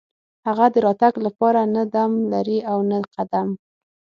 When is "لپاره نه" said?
1.25-1.83